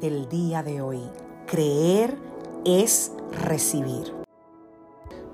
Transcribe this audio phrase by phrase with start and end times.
[0.00, 0.98] Del día de hoy.
[1.46, 2.16] Creer
[2.64, 3.12] es
[3.44, 4.14] recibir.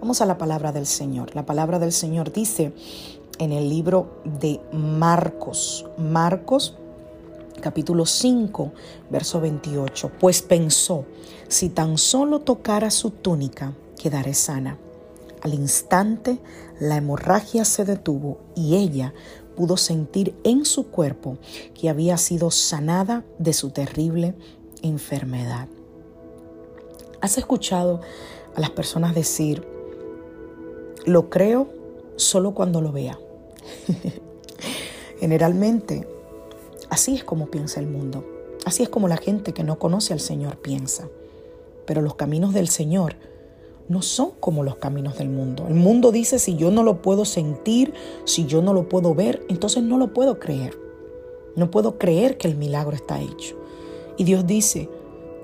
[0.01, 1.37] Vamos a la palabra del Señor.
[1.37, 2.73] La palabra del Señor dice
[3.39, 6.77] en el libro de Marcos, Marcos
[7.61, 8.73] capítulo 5,
[9.09, 11.05] verso 28, pues pensó,
[11.47, 14.79] si tan solo tocara su túnica, quedaré sana.
[15.43, 16.41] Al instante
[16.81, 19.15] la hemorragia se detuvo y ella
[19.57, 21.39] pudo sentir en su cuerpo
[21.75, 24.35] que había sido sanada de su terrible
[24.83, 25.69] enfermedad.
[27.21, 28.01] ¿Has escuchado
[28.55, 29.67] a las personas decir,
[31.07, 31.69] lo creo
[32.17, 33.19] solo cuando lo vea?
[35.19, 36.07] Generalmente,
[36.91, 38.25] así es como piensa el mundo.
[38.65, 41.09] Así es como la gente que no conoce al Señor piensa.
[41.87, 43.17] Pero los caminos del Señor
[43.89, 45.67] no son como los caminos del mundo.
[45.69, 49.45] El mundo dice, si yo no lo puedo sentir, si yo no lo puedo ver,
[49.49, 50.77] entonces no lo puedo creer.
[51.55, 53.57] No puedo creer que el milagro está hecho.
[54.17, 54.89] Y Dios dice,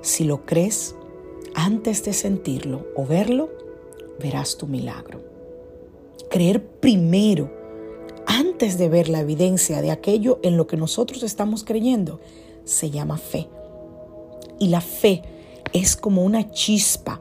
[0.01, 0.95] si lo crees,
[1.55, 3.51] antes de sentirlo o verlo,
[4.19, 5.21] verás tu milagro.
[6.29, 7.51] Creer primero,
[8.27, 12.21] antes de ver la evidencia de aquello en lo que nosotros estamos creyendo,
[12.65, 13.49] se llama fe.
[14.59, 15.23] Y la fe
[15.73, 17.21] es como una chispa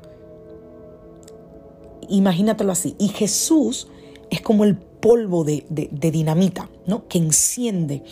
[2.15, 2.95] imagínatelo así.
[2.99, 3.87] Y Jesús
[4.29, 7.07] es como el polvo de, dinamita, ¿no?
[7.07, 8.03] Que enciende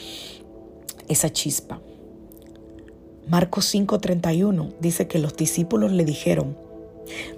[1.07, 1.81] esa chispa.
[3.27, 6.57] Marcos 5:31 dice que los discípulos le dijeron,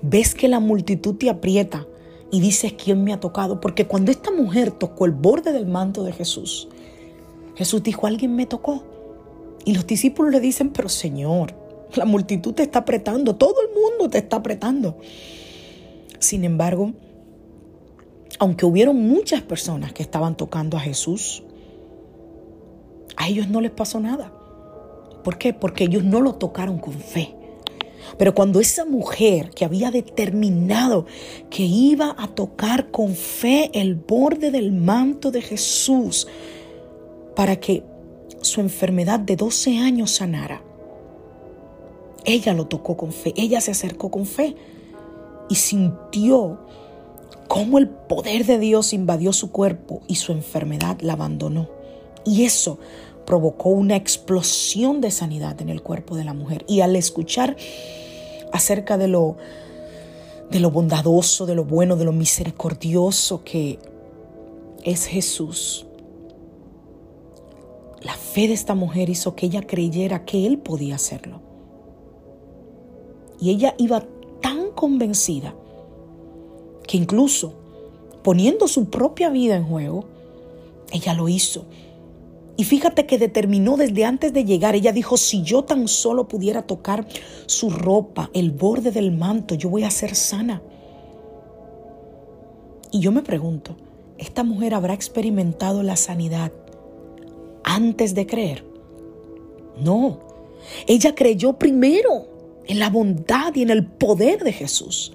[0.01, 1.85] ves que la multitud te aprieta
[2.31, 3.59] y dices, ¿quién me ha tocado?
[3.59, 6.69] Porque cuando esta mujer tocó el borde del manto de Jesús,
[7.55, 8.83] Jesús dijo, alguien me tocó.
[9.65, 11.53] Y los discípulos le dicen, pero Señor,
[11.95, 14.97] la multitud te está apretando, todo el mundo te está apretando.
[16.21, 16.93] Sin embargo,
[18.37, 21.43] aunque hubieron muchas personas que estaban tocando a Jesús,
[23.17, 24.31] a ellos no les pasó nada.
[25.23, 25.51] ¿Por qué?
[25.51, 27.35] Porque ellos no lo tocaron con fe.
[28.19, 31.07] Pero cuando esa mujer que había determinado
[31.49, 36.27] que iba a tocar con fe el borde del manto de Jesús
[37.35, 37.83] para que
[38.41, 40.61] su enfermedad de 12 años sanara,
[42.25, 44.55] ella lo tocó con fe, ella se acercó con fe
[45.51, 46.59] y sintió
[47.49, 51.67] cómo el poder de Dios invadió su cuerpo y su enfermedad la abandonó.
[52.23, 52.79] Y eso
[53.25, 56.63] provocó una explosión de sanidad en el cuerpo de la mujer.
[56.69, 57.57] Y al escuchar
[58.53, 59.35] acerca de lo,
[60.49, 63.77] de lo bondadoso, de lo bueno, de lo misericordioso que
[64.85, 65.85] es Jesús,
[67.99, 71.41] la fe de esta mujer hizo que ella creyera que él podía hacerlo.
[73.41, 74.05] Y ella iba
[74.81, 75.53] convencida
[76.87, 77.53] que incluso
[78.23, 80.05] poniendo su propia vida en juego,
[80.91, 81.65] ella lo hizo.
[82.57, 86.63] Y fíjate que determinó desde antes de llegar, ella dijo, si yo tan solo pudiera
[86.63, 87.05] tocar
[87.45, 90.63] su ropa, el borde del manto, yo voy a ser sana.
[92.91, 93.75] Y yo me pregunto,
[94.17, 96.51] ¿esta mujer habrá experimentado la sanidad
[97.63, 98.65] antes de creer?
[99.79, 100.21] No,
[100.87, 102.30] ella creyó primero
[102.71, 105.11] en la bondad y en el poder de Jesús.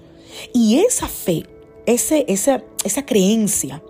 [0.53, 1.43] Y esa fe,
[1.87, 3.81] ese, esa, esa creencia,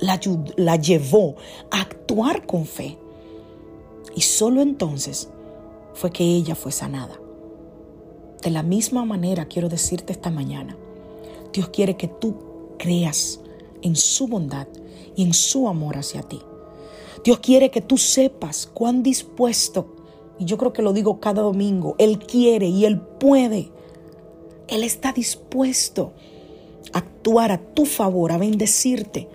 [0.00, 0.18] la,
[0.56, 1.36] la llevó
[1.70, 2.96] a actuar con fe.
[4.16, 5.28] Y solo entonces
[5.92, 7.20] fue que ella fue sanada.
[8.42, 10.74] De la misma manera quiero decirte esta mañana,
[11.52, 12.34] Dios quiere que tú
[12.78, 13.38] creas
[13.82, 14.66] en su bondad
[15.14, 16.40] y en su amor hacia ti.
[17.22, 19.93] Dios quiere que tú sepas cuán dispuesto,
[20.38, 23.70] y yo creo que lo digo cada domingo, Él quiere y Él puede.
[24.68, 26.12] Él está dispuesto
[26.92, 29.28] a actuar a tu favor, a bendecirte.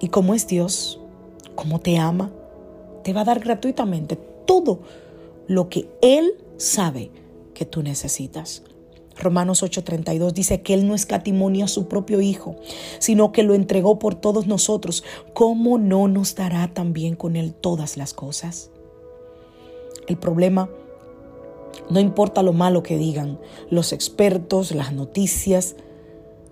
[0.00, 1.00] Y como es Dios,
[1.54, 2.30] como te ama,
[3.02, 4.16] te va a dar gratuitamente
[4.46, 4.80] todo
[5.46, 7.10] lo que Él sabe
[7.54, 8.62] que tú necesitas.
[9.18, 12.56] Romanos 8:32 dice que Él no escatimonió a su propio Hijo,
[12.98, 15.04] sino que lo entregó por todos nosotros.
[15.34, 18.70] ¿Cómo no nos dará también con Él todas las cosas?
[20.10, 20.68] El problema,
[21.88, 23.38] no importa lo malo que digan
[23.70, 25.76] los expertos, las noticias,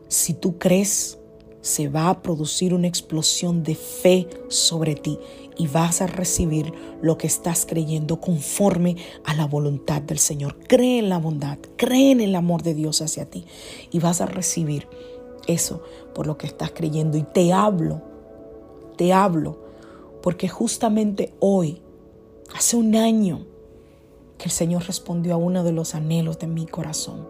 [0.06, 1.18] si tú crees,
[1.60, 5.18] se va a producir una explosión de fe sobre ti
[5.56, 6.72] y vas a recibir
[7.02, 8.94] lo que estás creyendo conforme
[9.24, 10.56] a la voluntad del Señor.
[10.68, 13.44] Cree en la bondad, cree en el amor de Dios hacia ti
[13.90, 14.86] y vas a recibir
[15.48, 15.82] eso
[16.14, 17.18] por lo que estás creyendo.
[17.18, 18.02] Y te hablo,
[18.96, 19.58] te hablo,
[20.22, 21.82] porque justamente hoy,
[22.54, 23.46] hace un año,
[24.38, 27.26] que el Señor respondió a uno de los anhelos de mi corazón.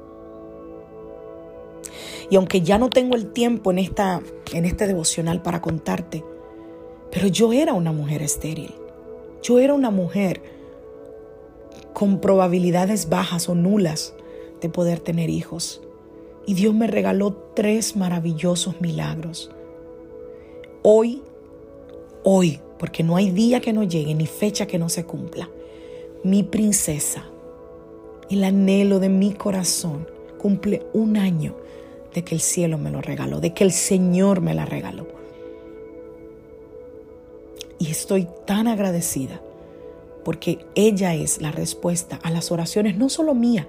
[2.30, 4.20] Y aunque ya no tengo el tiempo en, esta,
[4.52, 6.24] en este devocional para contarte,
[7.10, 8.74] pero yo era una mujer estéril.
[9.42, 10.42] Yo era una mujer
[11.94, 14.14] con probabilidades bajas o nulas
[14.60, 15.80] de poder tener hijos.
[16.46, 19.50] Y Dios me regaló tres maravillosos milagros.
[20.82, 21.22] Hoy,
[22.24, 25.48] hoy, porque no hay día que no llegue ni fecha que no se cumpla,
[26.24, 27.24] mi princesa,
[28.30, 30.06] el anhelo de mi corazón,
[30.38, 31.56] cumple un año
[32.14, 35.06] de que el cielo me lo regaló, de que el Señor me la regaló.
[37.78, 39.40] Y estoy tan agradecida
[40.24, 43.66] porque ella es la respuesta a las oraciones, no solo mía,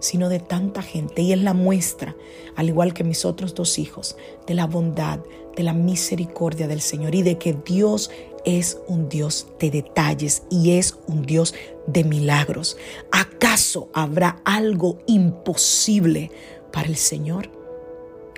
[0.00, 1.22] sino de tanta gente.
[1.22, 2.16] Y es la muestra,
[2.56, 4.16] al igual que mis otros dos hijos,
[4.46, 5.20] de la bondad,
[5.54, 8.10] de la misericordia del Señor y de que Dios
[8.44, 11.54] es un Dios de detalles y es un Dios
[11.86, 12.76] de milagros.
[13.10, 16.30] ¿Acaso habrá algo imposible
[16.72, 17.50] para el Señor?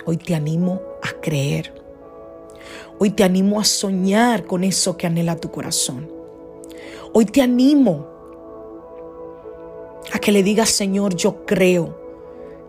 [0.06, 1.84] Hoy te animo a creer
[2.98, 6.08] Hoy te animo a soñar con eso que anhela tu corazón.
[7.12, 8.06] Hoy te animo
[10.12, 11.98] a que le digas, Señor, yo creo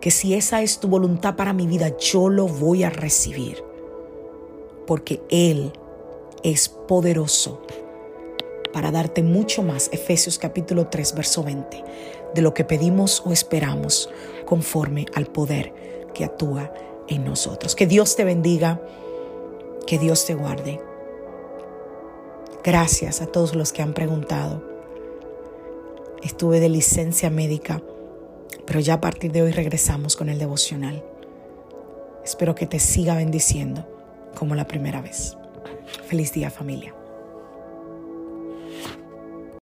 [0.00, 3.62] que si esa es tu voluntad para mi vida, yo lo voy a recibir.
[4.86, 5.72] Porque Él
[6.42, 7.62] es poderoso
[8.72, 11.84] para darte mucho más, Efesios capítulo 3, verso 20,
[12.34, 14.10] de lo que pedimos o esperamos
[14.44, 15.72] conforme al poder
[16.12, 16.72] que actúa
[17.08, 17.74] en nosotros.
[17.74, 18.80] Que Dios te bendiga.
[19.86, 20.80] Que Dios te guarde.
[22.64, 24.62] Gracias a todos los que han preguntado.
[26.22, 27.80] Estuve de licencia médica,
[28.66, 31.04] pero ya a partir de hoy regresamos con el devocional.
[32.24, 33.86] Espero que te siga bendiciendo
[34.36, 35.36] como la primera vez.
[36.08, 36.94] Feliz día familia.